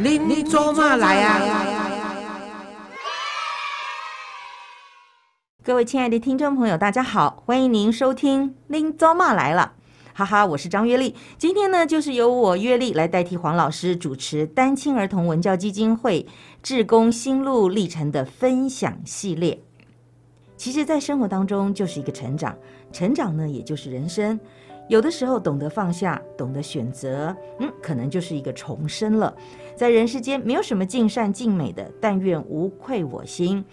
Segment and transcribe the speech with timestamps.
[0.00, 1.40] 您做嘛来啊？
[5.64, 9.72] 各位亲爱的听众朋友，大家好，欢迎您收听《拎糟嘛来了》，
[10.16, 11.16] 哈哈，我是张月丽。
[11.36, 16.24] 今天呢，就是由我月丽来代替黄老师主持单亲儿童文教基金会
[16.62, 19.60] 志工心路历程的分享系列。
[20.56, 22.56] 其实，在生活当中就是一个成长，
[22.92, 24.38] 成长呢，也就是人生。
[24.88, 29.32] 有的时候懂得放下，懂得选择，嗯，可能就是一个重生了。
[29.76, 33.64] 在人世间，没有什么尽善尽美的，但愿无愧我心。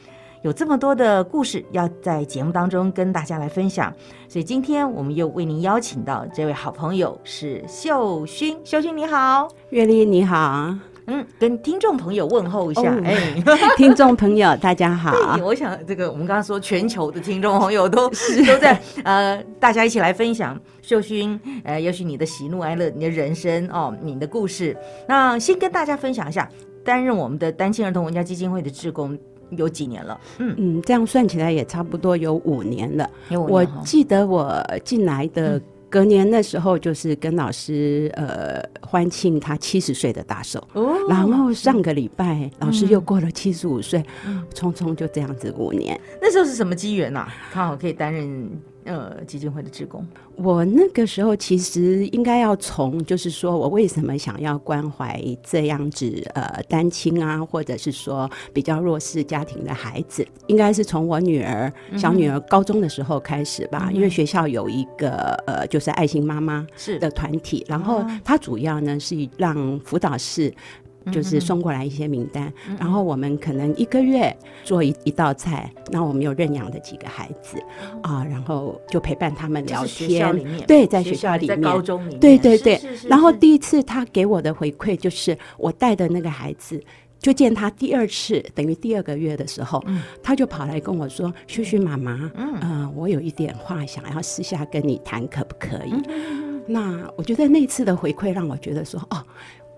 [0.42, 3.92] 有这么多的故事要在节目当中跟大家来分享，
[4.28, 8.56] 所以今天我们又为您邀请到这位好朋友是秀勋。
[8.64, 10.95] 秀勋你好，月丽你好。
[11.08, 13.34] 嗯，跟听众朋友问候一下，哎，
[13.78, 15.14] 听众朋友大家好。
[15.44, 24.76] 我想这个我们刚刚说全球的听众朋友都都在呃，大家一起来分享秀勋，呃，也许你的喜怒哀乐，你的人生哦，你的故事。
[25.08, 26.50] 那先跟大家分享一下，
[26.84, 29.18] 担任我们的单亲儿童文教基金会的志工
[29.52, 30.20] 有几年了？
[30.40, 33.08] 嗯嗯，这样算起来也差不多有五年了。
[33.30, 35.62] 有我记得我进来的。
[35.90, 40.62] 隔年那时候就是跟老师呃欢庆他七十岁的大寿，
[41.08, 44.04] 然后上个礼拜老师又过了七十五岁，
[44.54, 46.00] 匆匆就这样子五年。
[46.22, 47.28] 那时候是什么机缘呐？
[47.54, 48.50] 刚好可以担任。
[48.86, 50.06] 呃，基金会的职工，
[50.36, 67.00] 我那个时候其实应该要从，就是说我为什么想要关怀这样子呃单亲啊，或者是说比较弱势家庭的孩子，应该是从我女儿小女儿高中的时候开始吧，因为学校有一个呃就是爱心妈妈是。
[67.00, 70.54] 的团体，然后它主要呢是让辅导室。
[71.12, 75.72] 就是送过来一些名单，然后我们可能一个月做一一道菜。
[75.92, 77.58] 那我们有认养的几个孩子
[78.02, 80.36] 啊，然后就陪伴他们聊天。
[80.68, 82.82] 对，在学校里面，高中里面，对对对。
[83.08, 86.82] 然后第一次他给我的回馈就是，我带的那个孩子，
[87.20, 89.84] 就见他第二次，等于第二个月的时候，
[90.24, 95.94] 他就跑来跟我说：“旭旭妈妈，嗯，我有一点话想要私下跟你谈，可不可以？”
[96.68, 99.24] 那我觉得那次的回馈让我觉得说，哦。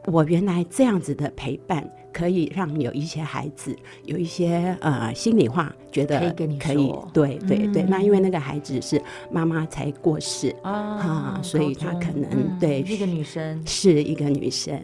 [0.08, 3.76] 我原来这样子的陪伴，可以让有一些孩子
[4.06, 7.84] 有一些呃心里话，觉得可以跟你可以对对对。
[7.84, 14.80] 那因为那个孩子是妈妈才过世啊，所以他可能对一个女生是一个女生。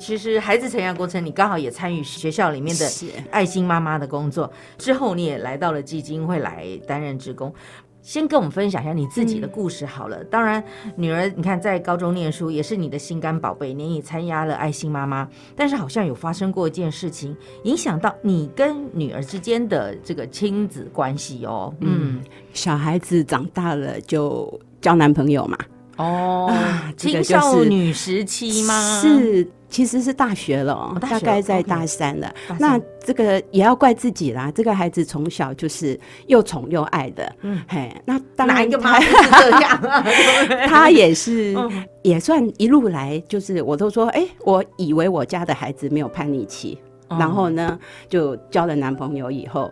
[0.00, 2.90] 其实孩子成长过程，你刚好也参与学校里面的
[3.30, 7.54] 爱心妈妈的工作，之后你也来到了基金会来担任职工。
[8.00, 10.22] 先跟我们分享一下你自己的故事好了。
[10.24, 10.62] 当然，
[10.96, 15.28] 女儿你看在高中念书也是你的心肝宝贝，你也参加了爱心妈妈。
[15.54, 21.74] 但是好像有发生过一件事情，影响到你跟女儿之间的这个亲子关系哦。
[21.80, 22.22] 嗯，
[22.54, 25.58] 小孩子长大了就交男朋友嘛。
[25.96, 26.52] 哦，
[26.96, 29.00] 青少女时期吗？
[29.02, 29.50] 是。
[29.68, 32.34] 其实是大学了，大概在大三了。
[32.58, 34.50] 那这个也要怪自己啦。
[34.54, 39.80] 这个孩子从小就是又宠又爱的，嗯，嘿，那当然一个妈是这样，
[40.68, 41.54] 他也是
[42.02, 49.70] 也算一路来，就是我都说，哎，我以为我家的孩子没有叛逆期，然后呢，就交了男朋友以后，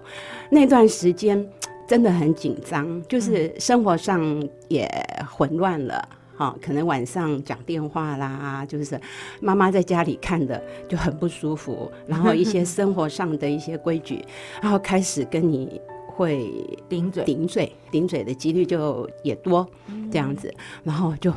[0.51, 1.43] 那段时间
[1.89, 4.21] 真的很紧张，就是生活上
[4.69, 4.87] 也
[5.31, 6.09] 混乱了。
[6.39, 9.01] 好，可能晚上讲电话啦，就是
[9.41, 14.23] 妈妈在家里看的就很不舒服，然后一些生活上的一些规矩，
[14.61, 16.53] 然后开始跟你会
[16.91, 19.67] 顶嘴，顶嘴，顶嘴的几率就也多，
[20.13, 20.53] 这样子，
[20.85, 21.33] 然后就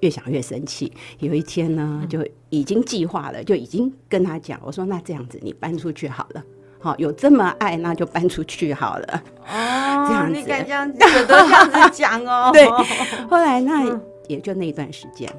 [0.00, 0.92] 越想越生气。
[1.18, 6.44] 有一天呢，就已经计划了，就已经跟他讲，我说那这样子你搬出去好了，
[6.78, 9.22] 好，有这么爱，那就搬出去好了。
[9.48, 12.50] 哦，这样子，你敢这样子都这样子讲哦？
[12.54, 12.64] 对，
[13.28, 14.00] 后来那。
[14.28, 15.30] 也就那一段时间，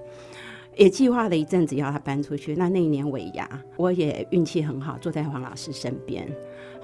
[0.75, 2.56] 也计划了一阵子要他搬出去。
[2.56, 6.28] 那那一年尾牙，我也运气很好，坐在黄老师身边。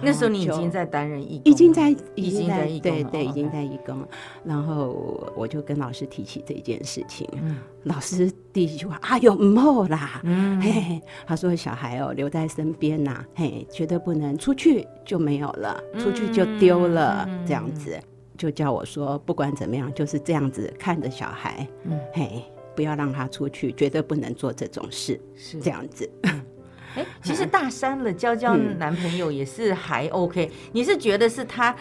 [0.04, 4.04] 那时候你已经在担任义工，已经在，已经在，对对，已经在义工。
[4.44, 7.28] 然后我就跟老师提起这件事情。
[7.84, 10.20] 老师第一句话啊，有冇啦？
[10.24, 17.96] 嗯，嘿，他说小孩哦留在身边呐，嘿，绝对不能出去就没有了，出去就丢了，这样子。
[18.42, 22.44] 就叫我说，不管怎么样，就是这样子看着小孩，嗯，嘿，
[22.76, 26.10] 不要让他出去，绝对不能做这种事，是这样子。
[26.96, 30.50] 哎，其实大三了，交交男朋友也是还 OK。
[30.72, 31.76] 你是觉得是他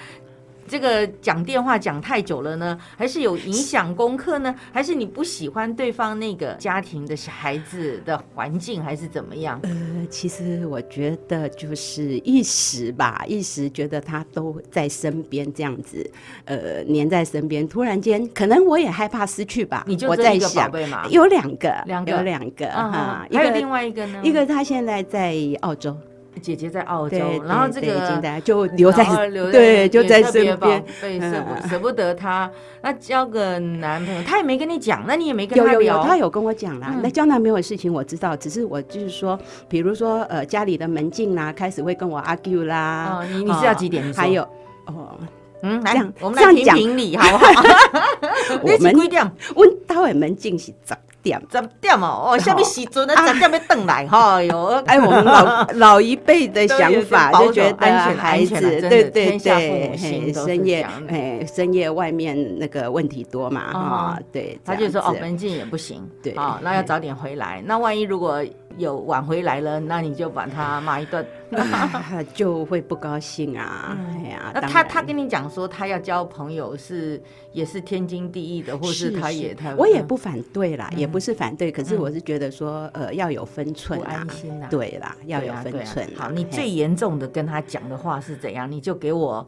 [0.71, 4.55] 这个讲电话讲太久了呢，还是有影响功课呢？
[4.73, 9.59] 还是你不喜欢对方那个家庭的小孩子的环境，还是怎么样？
[9.65, 16.09] 呃，其实我觉得就是一时吧，一时觉得他都在身边这样子，
[16.45, 19.85] 呃，黏在身边，突然间可能我也害怕失去吧。
[19.89, 20.71] 你就我在想？
[21.11, 24.21] 有两个，两个有两个嗯哈，一个还有另外一个呢？
[24.23, 25.97] 一个他现在在澳洲，
[26.41, 28.21] 姐姐在澳洲，，然后这个。
[28.21, 30.85] 在就留在留对就在身边。
[31.01, 32.51] 对，舍舍不得她，
[32.83, 36.89] 那交个男朋友，他也没跟你讲，那你也没跟有有有，聊，他有跟我讲啦。
[36.93, 39.39] 嗯那交男朋友的事情我知道，只是我就是说，
[39.69, 43.21] 比如说呃家里的门禁啦，开始会跟我 argue 啦。
[43.21, 44.13] 哦，你你是要几点？
[44.13, 44.43] 还有
[44.87, 45.17] 哦，
[45.63, 47.63] 嗯，来这样，我们来评这样讲评理好不好？
[48.63, 49.33] 我们几点？
[49.57, 51.41] 阮兜的门禁是十点。
[51.51, 53.09] 十点哦，哦，什么时阵？
[53.11, 53.27] 啊？
[53.27, 59.97] 十点要等来，哈哟， 哎，我们老 老一辈的想法就觉得安全孩子，对对对，
[60.33, 63.79] 深夜哎深夜外面那个问题多嘛哦。
[63.79, 66.33] 哈，对，他就说哦，门禁也不行，对。
[66.35, 67.63] 啊，那要早点回来。
[67.67, 68.43] 那万一如果
[68.81, 71.25] 有晚回来了，那你就把他骂一顿。
[71.53, 77.21] 啊 就会不高兴啊，哎呀，嗯那他他跟你讲说他要交朋友是
[77.53, 84.69] 也是天经地义的，或是他也他我也不反对啦，嗯也不是反对，可是嗯我是觉得说，呃，要有分寸啊安，心呐。
[84.71, 86.09] 对啦，要有分寸。
[86.17, 88.71] 好，你最严重的跟他讲的话是怎样？
[88.71, 89.45] 你就给我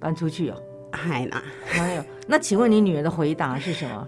[0.00, 0.56] 搬出去哦。
[0.90, 4.06] 嗨啦，还有，那请问你女儿的回答是什么？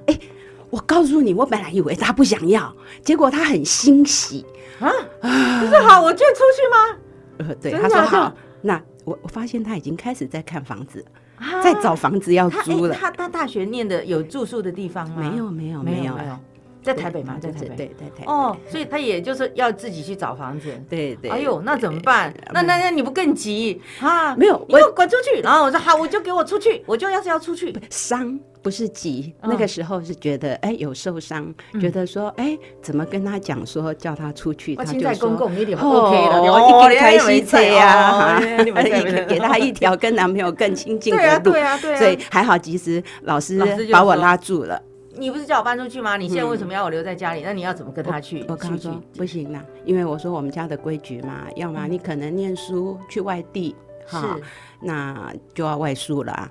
[0.74, 2.74] 我告诉你，我本来以为他不想要，
[3.04, 4.44] 结果他很欣喜
[4.80, 4.90] 啊。
[5.20, 6.98] 不是好，我就出去吗？
[7.38, 11.04] 呃，对，他说好，那我我发现他已经开始在看房子，
[11.36, 12.94] 啊在找房子要租了。
[12.94, 15.16] 哎他他大学念的有住宿的地方吗？
[15.18, 16.38] 没有没有没有没有，
[16.84, 17.36] 在台北吗？
[17.40, 17.68] 在台北。
[17.68, 18.26] 对对对。
[18.26, 20.68] 哦，所以他也就是要自己去找房子。
[20.88, 21.30] 对对。
[21.30, 22.32] 哎呦，那怎么办？
[22.52, 24.36] 那那那你不更急啊？
[24.36, 25.40] 没有我滚出去！
[25.40, 27.74] 然后我说好，我就给我出去，我就要是要出去。
[27.90, 41.62] 伤不是急，嗯那个时候是觉得哎有受伤，觉得说哎怎么跟他讲说叫他出去，他就说公共有点哦 OK 了，我一定开西车呀，给 给他一条跟男朋友更亲近对啊的路对。
[41.62, 42.20] 啊对所以啊。
[42.30, 43.58] 还好，及时老师
[43.92, 44.80] 把我拉住了。
[45.16, 46.16] 你不是叫我搬出去吗？
[46.16, 47.42] 你现在为什么要我留在家里？
[47.44, 48.44] 那你要怎么跟他去？
[48.48, 53.74] 我跟他说不行啦，因为我说我们家的规矩嘛，要么你可能念书去外地，
[54.06, 54.42] 哈，是
[54.80, 56.50] 那就要外宿了。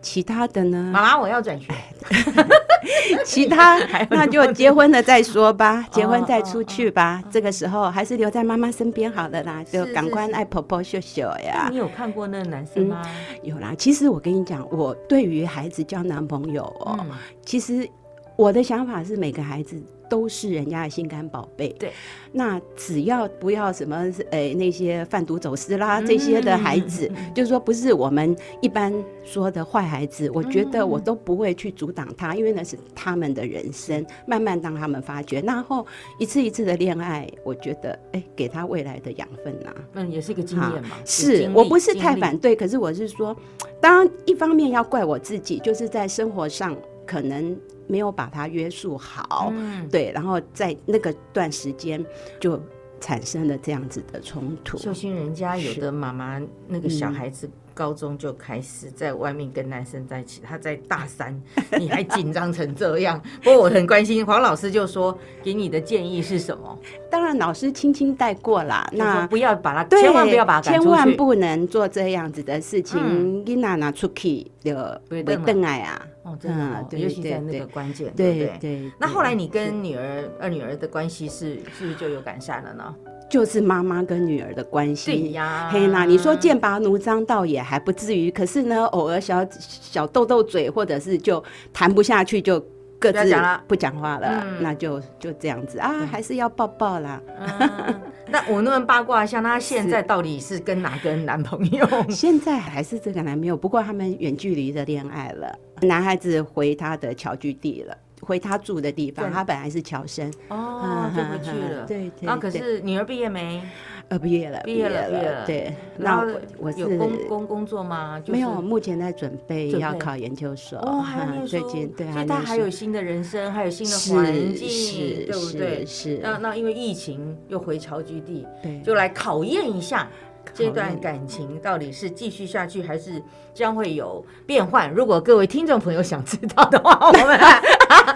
[0.00, 0.90] 其他的呢？
[0.92, 1.72] 妈妈，我要转学。
[3.24, 3.78] 其他
[4.10, 7.22] 那就结婚了再说吧，结婚哦再出去吧。
[7.30, 11.76] 这个时候还是留在妈妈身边好了啦，就是赶快爱婆婆秀秀呀你。
[11.76, 13.02] 有看过那个男生吗？
[13.42, 17.10] 有啦，其实我跟你讲，我对于孩子交男朋友哦，嗯
[17.44, 17.88] 其实
[18.36, 19.80] 我的想法是每个孩子。
[20.08, 21.92] 都是人家的心肝宝贝，对。
[22.30, 23.96] 那只要不要什么，
[24.30, 28.92] 诶、那些贩毒走私啦、嗯这些的孩子，就是说不是我们一般
[29.24, 35.40] 说的坏孩子，我觉得嗯我都不会去阻挡他，因为那是他们的人生，慢慢让他们发掘。
[35.40, 35.86] 然后
[36.18, 40.96] 一次一次的恋爱，我觉得，哎、给他未来的养分呐、嗯，也是一个经验嘛。
[41.04, 43.34] 是我不是太反对，可是我是说，
[43.80, 46.76] 当然一方面要怪我自己，就是在生活上
[47.06, 47.56] 可能
[47.88, 52.04] 没有把它约束好，嗯，对，然后在那个段时间
[52.38, 52.60] 就
[53.00, 54.78] 产生了这样子的冲突。
[54.78, 61.40] 秀心人家有的妈妈那个小嗯孩子高中就开始在外面跟男生在一起，他在大三，
[61.78, 63.22] 你还紧张成这样。
[63.40, 66.76] 不过我很关心，黄老师就说给你的建议是什么？
[67.08, 70.90] 当然老师轻轻带过啦，那不要把他，对千万不要把他赶千。
[70.90, 73.44] 万不能做这样子的事情嗯。
[73.44, 74.74] 囡仔拿出去就
[75.08, 78.58] 不不邓爱啊，哦，真的、哦嗯对尤其在那个关键，对不对对？
[78.60, 78.92] 对。
[78.98, 82.94] 那后来你跟女儿、二女儿的关系是是不是就有改善了呢？
[83.28, 85.30] 就是妈妈跟女儿的关系对。
[85.32, 91.42] 呀，嘿啦，你说剑拔弩张倒也还不至于，可是呢，偶尔小小斗斗嘴，或者是就
[91.72, 92.58] 谈不下去，就
[92.98, 93.22] 各自
[93.66, 97.20] 不要讲话了，嗯那就就这样子啊，还是要抱抱啦。
[97.38, 101.86] 嗯，那我那么八卦一下，那她现在到底是跟哪个男朋友？
[102.10, 105.56] 现在还是这个男朋友，不过他们远距离的恋爱了。
[105.82, 109.30] 男孩子回他的侨居地了，回他住的地方。
[109.30, 111.86] 他本来是侨生，哦，就回去了。
[111.86, 112.26] 对对。
[112.26, 113.62] 然后可是女儿毕业没？
[114.08, 116.26] 呃毕业了，毕业了毕业了对，那
[116.58, 118.18] 我有工工工作吗？
[118.20, 120.78] 就是没有，目前在准备要考研究所。
[120.78, 121.04] 哦，
[121.46, 125.84] 最近对，所以他还有新的人生，还有新的环境，对不对？
[125.84, 130.08] 是是，那那因为疫情又回侨居地，对，就来考验一下
[130.54, 133.22] 这段感情到底是继续下去，还是
[133.52, 134.90] 将会有变换？
[134.90, 137.38] 如果各位听众朋友想知道的话，我们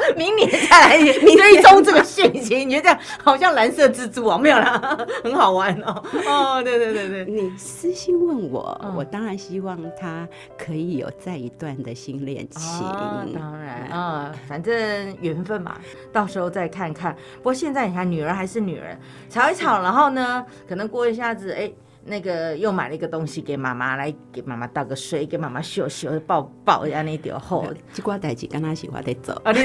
[0.16, 2.64] 明年再来追踪这个讯息。
[2.64, 4.98] 你觉得这样好像蓝色蜘蛛网没有啦？
[5.24, 6.02] 很好玩哦。
[6.26, 12.62] 哦，对对对对，你私信问我，嗯我当然希望他可以有再一段的新恋情。
[12.86, 14.74] 哦当然啊、反正
[15.20, 15.76] 缘分嘛，
[16.12, 17.14] 到时候再看看。
[17.36, 18.96] 不过现在你看，女儿还是女儿，
[19.28, 21.70] 吵一吵，然后呢，可能过一下子，哎。
[22.04, 27.64] 那个又买了一个东西给妈妈，来给妈妈倒个水，给妈妈秀秀，抱抱安尼就好。
[27.92, 29.40] 这挂代志跟他喜欢得走。
[29.44, 29.60] 啊，你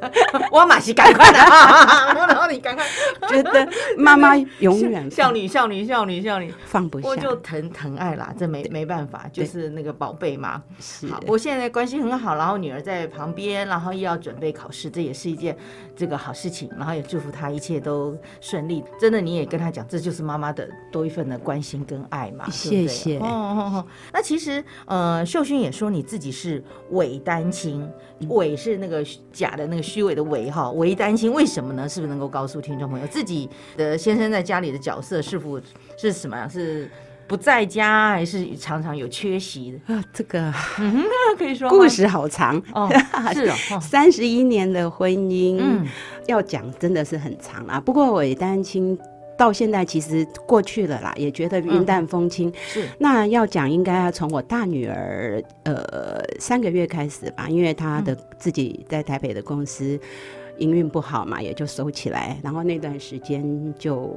[0.52, 1.38] 我马是赶快的。
[1.38, 2.12] 啊！
[2.26, 2.84] 然后你赶快，
[3.28, 10.62] 觉得妈妈永远少女少女少女少女，放不下，我就疼疼爱啦，这没没办法，就是那个宝贝嘛。
[10.80, 11.06] 是。
[11.08, 15.56] 好，我现在关系很好，然后女儿在旁边，然后又要准备考试，这也是一件
[15.96, 18.84] 这个好事情，然后也祝福她一切都顺利。
[19.00, 22.86] 真的，你也跟她讲，这就是妈妈的多一份的关心跟爱嘛，对不对？
[22.86, 23.06] 谢。
[23.06, 27.88] 谢哦哦哦，那其实呃，秀勋也说你自己是伪单亲，
[28.28, 31.88] 伪是那个假的那个虚伪的伪哈，伪担心，为什么呢？
[31.88, 35.60] 是不是能够告诉听众朋友，自己的先生在家里的角色是否
[35.96, 36.50] 是什么样？
[36.50, 36.90] 是
[37.28, 39.94] 不在家，还是常常有缺席的？
[39.94, 40.52] 啊，这个
[41.38, 42.88] 可以说故事好长哦，
[43.32, 43.50] 是
[43.80, 45.86] 三十一年的婚姻，嗯
[46.26, 47.80] 要讲真的是很长啊。
[47.80, 48.98] 不过伪单亲
[49.36, 52.52] 到现在其实过去了啦，也觉得云淡风轻。
[52.66, 55.84] 是那要讲应该要从我大女儿呃
[56.38, 59.98] 三个月开始吧，因为她的自己在台北的公司。
[60.58, 62.34] 营运不好嘛，也就收起来。
[62.42, 63.44] 然后那段时间
[63.78, 64.10] 就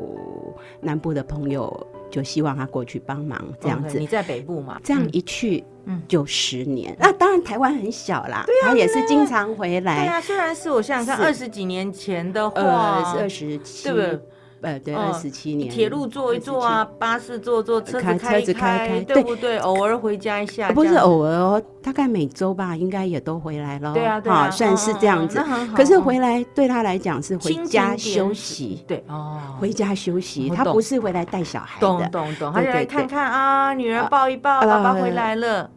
[0.79, 3.99] 南部的朋友就希望她过去帮忙，这样子。
[3.99, 4.79] 你在北部嘛？
[4.81, 6.95] 这样嗯一去，嗯就十年。
[6.97, 10.13] 那当然台湾很小啦，她也是经常回来对来。
[10.13, 14.19] 啊，虽然是我想想看，是二十几年前的呃，话，是二十七，对不对？
[14.61, 15.69] 呃，对，嗯二十七年。
[15.69, 19.57] 铁路坐一坐啊，巴士坐坐，车子开开一车子开开对对不对？
[19.59, 23.93] 偶尔回家一下，呃，不是偶尔哦，大概每周吧，应该也都回来了。
[23.93, 25.41] 对啊，对啊，哈算是这样子
[25.75, 32.09] 可是哦回来对他来讲是回家休息，对哦，回家休息，他不是回来带小孩懂的。
[32.09, 35.69] 懂懂，他就来看看啊，女儿啊抱一抱，啊爸爸回来了，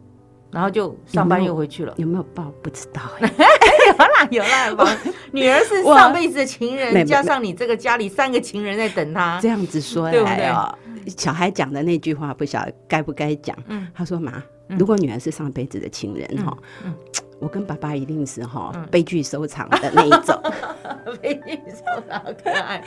[0.53, 1.93] 然后就上班又回去了。
[1.97, 3.29] 有没有报不知道 哎，
[3.91, 4.87] 有啦有啦，宝
[5.31, 9.49] 女儿是上辈子的情人，加上你这个家里三个情人在等她这。
[9.49, 10.73] 样子说对不对来哦，
[11.17, 13.57] 小孩讲的那句话不晓得该不该讲。
[13.67, 16.55] 嗯他说妈，嗯如果女儿是上辈子的情人哈
[16.85, 16.93] 嗯，
[17.39, 20.39] 我跟爸爸一定是哈嗯悲剧收场的那一种。
[21.21, 22.81] 悲剧收场好可爱。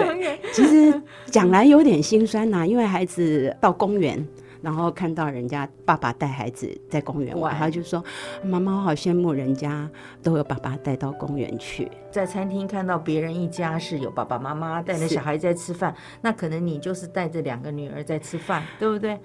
[0.00, 4.26] OK 其实讲来有点心酸呐、因为孩子到公园，
[4.62, 8.02] 然后看到人家爸爸带孩子在公园玩，他就说
[8.42, 9.90] ：“妈妈，我好羡慕人家
[10.22, 11.90] 都有爸爸带到公园去。
[12.10, 19.18] 在餐厅看到别人一家是有爸爸妈妈带着小孩在吃饭，那可能你就是带着两个女儿在吃饭，对不对？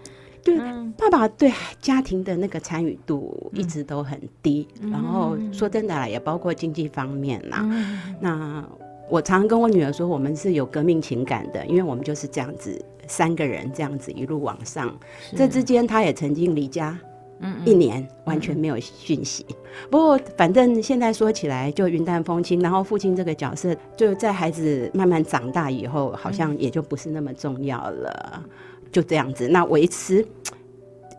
[0.43, 1.51] 对嗯爸爸对
[1.81, 7.59] 家庭的那个参与度一直都很低，然后说真的啦，也包括经济方面啦。
[7.63, 8.65] 嗯那
[9.09, 14.93] 我常跟我女儿说，我们是有革命情感的，因为我们就是这样子三个人这样子一路往上。
[15.35, 16.99] 这之间，她也曾经离家
[17.39, 19.45] 嗯一年，完全没有讯息。
[19.89, 22.59] 不过，反正现在说起来就云淡风轻。
[22.59, 28.43] 然后父亲这个角色，就在孩子慢慢长大以后，好像也就不是那么重要了。
[28.91, 30.25] 就这样子，那维持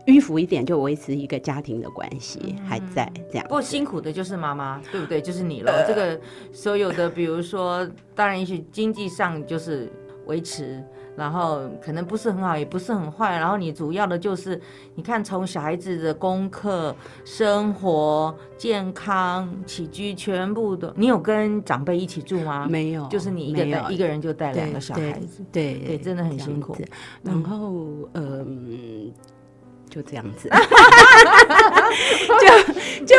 [0.09, 3.51] 迂腐一点，就维持一个家庭的关系还在这样不。
[3.51, 5.21] 过辛苦的就是妈妈，对不对？
[5.21, 5.85] 就是你了。
[5.87, 6.19] 这个
[6.51, 9.91] 所有的，比如说，当然也许经济上就是
[10.25, 10.83] 维持，
[11.15, 13.37] 然后可能不是很好，也不是很坏。
[13.37, 14.59] 然后你主要的就是，
[14.95, 22.67] 你看从小孩子的功课、生活、健康、起居，全部都，你有跟长辈一起住吗？
[22.69, 25.43] 没有，就是你一个没有带一个人就带两个小孩子。
[25.51, 26.75] 对对真的很辛苦
[27.23, 29.11] 然后嗯，
[29.89, 30.49] 就这样子。
[32.39, 32.73] 就
[33.05, 33.15] 就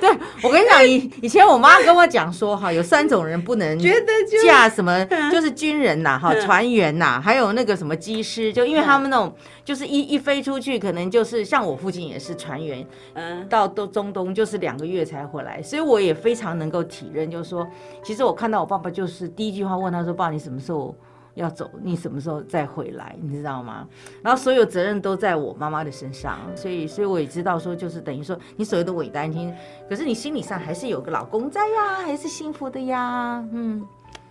[0.00, 17.66] 对我跟你讲，以以前我妈跟我讲说，哈，有三种人不能觉得就嫁什么， 就是军人呐，哈，船员呐，还有那个什么机师，就因为他们那种，就是一一飞出去，可能就是像我父亲也是船员，嗯，到都中东就是两个月才回来，所以我也非常能够体认，就是说，
[18.02, 20.94] 其实我看到我爸爸，就是第一句话问他说：“爸，你什么时候
[21.36, 21.70] 要走？
[21.82, 23.14] 你什么时候再回来？
[23.22, 23.86] 你知道吗？”
[24.22, 29.54] 然后所有责任都在我妈妈的身上，所以，所以我也知道说，就是等于说，你所谓的伪单亲，
[29.88, 33.86] 可是你心理上还是有个老公在呀，还是幸福的呀，嗯。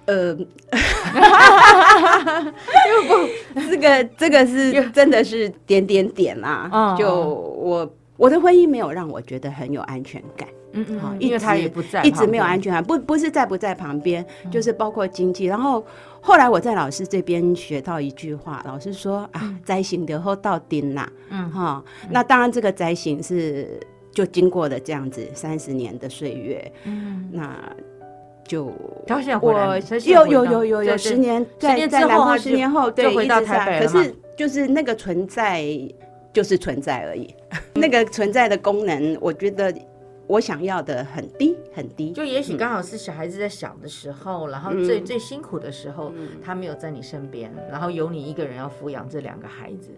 [0.08, 0.46] 呃，不
[3.72, 10.48] 这个这个是真的是点点点啦、哦就我我的婚姻没有让我觉得很有安全感。
[10.76, 15.46] 嗯嗯因为他直也不在一直没有安全感，不不是在不在旁边，就是包括经济。
[15.46, 15.84] 然后
[16.22, 23.80] 后来我在老师这边学到一句话，老师说啊，灾行的后到丁啦，嗯哈，那当然这个灾行是
[24.12, 27.58] 就经过了这样子三十年的岁月，嗯，那
[28.48, 28.66] 就
[29.42, 35.64] 我有有有有有十年在年在南后十年后，对，就回到台北可是就是那个存在
[36.34, 37.34] 就是存在而已，
[37.74, 39.74] 那个存在的功能，我觉得
[40.28, 42.12] 我想要的很低很低。
[42.12, 46.12] 就也许刚好是小孩子在小的时候，然后最、最辛苦的时候，
[46.44, 49.90] 他没有在你身边，然后有你一个人要抚养这两个孩子。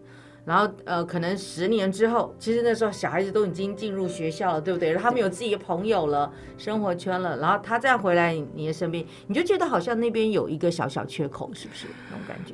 [0.46, 4.94] 然后呃，可能十年之后，其实那时候小孩子都已经进入学校了，对不对？
[4.96, 12.54] 他们有自己的朋友了，生活圈了，然后他再回来你的身边，你就觉得好像那边有一个小小缺口，是不是那种感觉？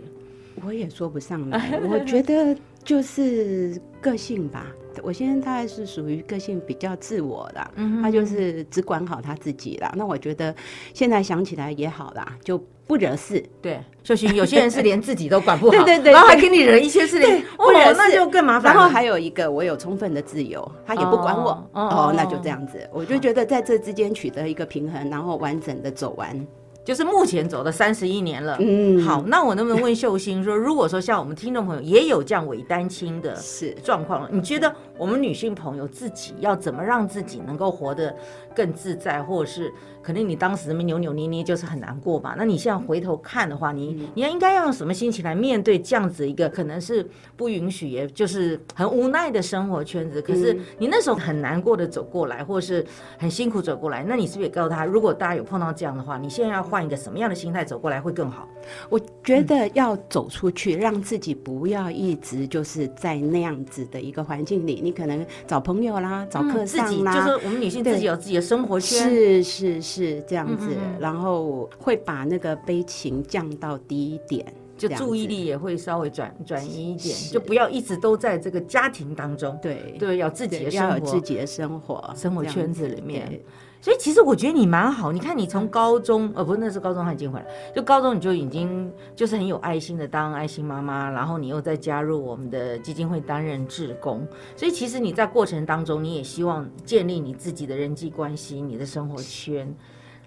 [0.65, 4.65] 我也说不上来，我觉得就是个性吧。
[5.01, 9.91] 我现在大概是属于个性比较自我的，嗯他就是只管好他自己啦。
[9.95, 10.53] 那我觉得
[10.93, 13.43] 现在想起来也好啦，就不惹事。
[13.61, 18.73] 对，秀琴，有些人是连自己都管不好，对对对然后还给你惹一些事情，不惹事哦那就更麻烦。
[18.73, 21.51] 然后还有一个，我有充分的自由，他也不管我。
[21.51, 26.45] 哦哦哦那就这样子，我就觉得在这之间取得一个平衡，然后完整的走完。
[26.83, 28.57] 就是目前走了三十一年了。
[28.59, 38.13] 嗯好，那我能不能问秀星说，如果说像我们听众朋友也有这样伪单亲的是状况了，你觉得我们女性朋友自己要怎么让自己能够活得
[38.55, 39.71] 更自在，或者是
[40.01, 42.35] 可能你当时那么扭扭捏捏就是很难过吧？
[42.37, 50.21] 那你现在回头看的话，你你要应该要用什么心情来面对这样子一个可能是不允许，也就是很无奈的生活圈子？
[50.21, 52.85] 可是你那时候很难过的走过来，或是
[53.17, 58.49] 很辛苦走过来，那你是不是也告诉他，如果大家有碰到这样的话，你现在要换一个什么样的心态走过来会更好？
[58.89, 64.81] 我觉得要走出去，让自己不要一直就是在那样子的一个环境里。
[64.81, 74.43] 你可能找朋友啦，找课嗯自己上啦，就是我们女性自己有自己的生活圈，是是是这样子，然后会把那个悲情降到低一点，
[74.75, 83.45] 就注意力也会稍微转转移一点，就不要一直都在这个家庭当中，对对，要自己的生活要有自己的生活生活圈子里面对。
[83.83, 94.25] 所以其实我觉得你蛮好，你看你从高中，呃，不那是高中他已经回来，就高中你就已经就是很有爱心的当爱心妈妈，然后你又再加入我们的基金会担任志工，
[94.55, 99.75] 所以其实你在过程当中，你也希望建立你自己的人际关系、你的生活圈，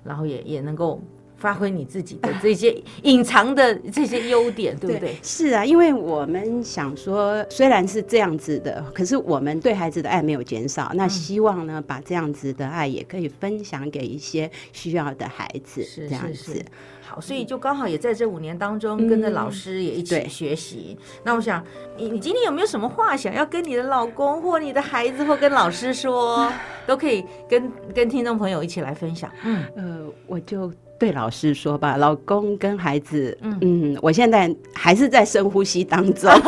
[0.05, 1.01] 然后也也能够
[1.39, 5.17] 发挥你自己的这些隐藏的这些优点，对不对？
[5.23, 10.91] 是啊，因为我们想说，虽然是这样子的，可是我们对孩子的爱没有减少。
[10.93, 16.65] 嗯那希望呢，把这样子的爱也可以分享给一些需要的孩子，是这样子是是。
[17.03, 20.97] 好，所以就刚好也在这五年当中，跟着老师也一起学习。
[21.23, 21.63] 那我想，
[21.97, 26.51] 你你今天有没有什么话想要跟你的老公或你的孩子或跟老师说，
[26.87, 29.31] 都可以跟跟听众朋友一起来分享。
[29.45, 36.31] 嗯，呃，我就对老师说吧，老公跟孩子，嗯我现在还是在深呼吸当中。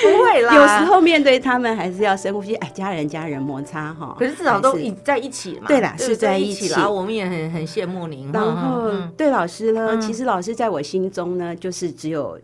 [0.00, 0.88] 不会啦，有时。
[0.88, 4.16] 候面对他们还是要深呼吸，哎，家人家人摩擦哈。
[4.18, 6.88] 可是至少都一在一起嘛，对啦不是在一一起啦。
[6.88, 8.30] 我们也很很羡慕您。
[8.32, 12.38] 然嗯后嗯对老师呢，嗯其实老师在我心中呢，就是只有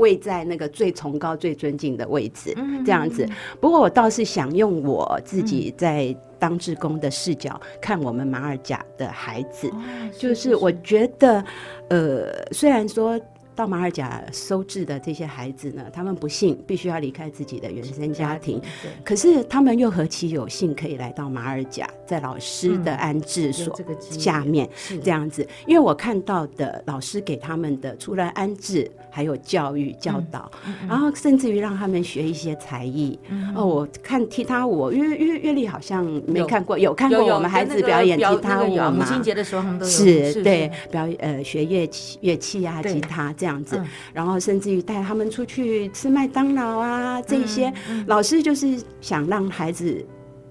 [0.00, 3.24] 位在那个最崇高、最尊敬的位置，嗯这样子。
[3.60, 9.80] 不过我倒是想用我自己在当志工的视角看我们马尔甲的孩子，哦
[10.18, 11.44] 就是我觉得，
[11.88, 13.20] 呃，虽然说。
[13.52, 25.46] 到马尔甲收治的这些孩子呢，他们不幸必须要离开自己的原生家庭，对可是他们又何其有幸可以来到马尔甲，在老师的安置所这个下面是这样子。
[25.66, 33.18] 因为我看到的老师给他们的，除了安置，还有教育教导，嗯然后甚至于让他们学一些才艺。
[33.54, 39.04] 哦，我看踢踏舞，因为因为月丽好像没看过，有看过我们孩子表演表踢踏舞那个有啊母？
[39.04, 40.88] 亲节的时候他们都有是对是。
[40.90, 43.76] 表演呃学乐器乐器啊吉他这样子。
[43.76, 48.04] 嗯，然后甚至于带他们出去吃麦当劳啊这些，嗯。
[48.06, 50.04] 老师就是想让孩子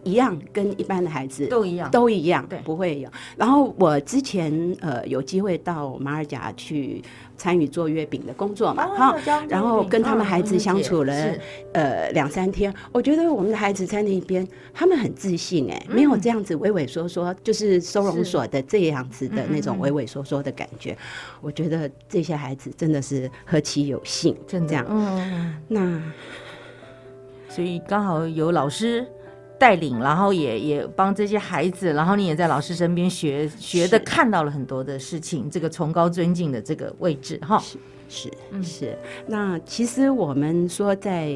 [0.03, 1.89] 一样跟一般的孩子都一样。
[1.91, 3.09] 都一样，对不会有。
[3.35, 7.01] 然后我之前呃有机会到马尔甲去
[7.37, 11.39] 参与做月饼的工作嘛，哈、哦然后跟他们孩子相处了、嗯
[11.73, 20.97] 呃两三天，我觉得我们的孩子在那边，他们很自信哎、没有这样子畏畏缩缩，就是收容所的这样子的那种畏畏缩缩的感觉。
[21.41, 24.85] 我觉得这些孩子真的是何其有幸，真的这样。
[24.89, 25.55] 嗯。
[25.67, 26.01] 那
[27.47, 29.05] 所以刚好有老师
[29.59, 37.59] 带领，然后也也帮这些孩子，然后你也在老师身边学学的，看到了很多的事情，这个崇高尊敬的这个位置哈。
[37.59, 38.31] 是是
[38.63, 41.31] 是，那其实我们说在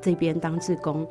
[0.00, 1.06] 这边当志工，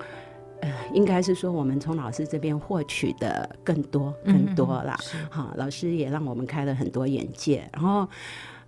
[0.62, 4.98] 呃应该是说我们从老师这边获取的更多嗯更多啦。
[5.02, 8.08] 是好，老师也让我们开了很多眼界，然后。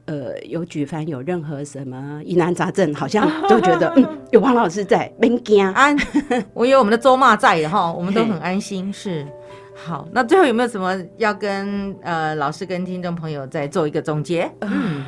[0.06, 5.66] 呃，有举凡有任何什么疑难杂症，好像都觉得 嗯，有王老师在，没惊。
[5.74, 5.98] 安，
[6.54, 8.94] 我有我们的周骂在的哈，我们都很安心。
[8.94, 9.26] 是，
[9.74, 14.52] 好，那最后有没有什么要跟呃老师跟听众朋友再做一个总结？
[14.62, 15.04] 嗯，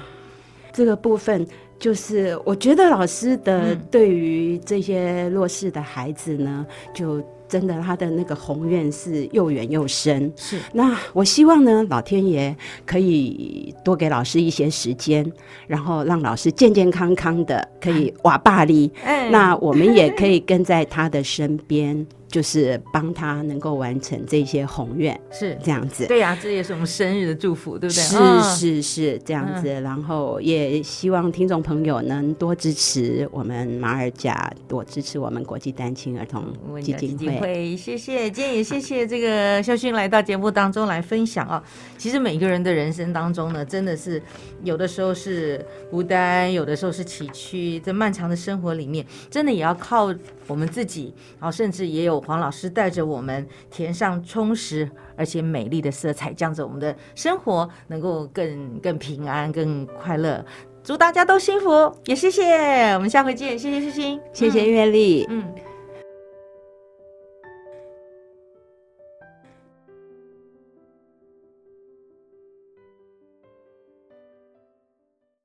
[0.73, 1.45] 这个部分
[1.79, 10.31] 就是，我觉得老师的嗯对于这些弱势的孩子呢，就真的他的那个宏愿是又远又深。
[10.35, 15.31] 是，那我希望呢，老天爷可以多给老师一些时间，
[15.67, 18.91] 然后让老师健健康康的可以瓦霸力。
[19.03, 26.05] 哎那我们也可以跟在他的身边，就是帮他能够完成这些宏愿，是，这样子。
[26.07, 28.01] 对呀、这也是我们生日的祝福，对不对？
[28.01, 36.45] 是嗯是是这样子，然后也希望听众朋友能多支持我们马尔甲，多支持我们国际单亲儿童
[36.81, 37.75] 基金会。
[37.75, 41.61] 谢谢，今天也谢谢这个肖勋来到节目当中来分享啊。
[41.97, 44.21] 其实每个人的人生当中呢，真的是
[44.63, 50.15] 有的时候是孤单，有的时候是崎岖，在漫长的生活里面，真的也要靠
[50.47, 60.45] 我们自己，然后甚至也有黄老师带着我们填上充实而且美丽的色彩，这样子我们的生活能够更更平安、更快乐。
[60.87, 65.27] 祝大家都幸福，也谢谢，我们下回见，谢谢欣欣，谢谢月丽。
[65.29, 65.43] 嗯。
[65.53, 65.66] 嗯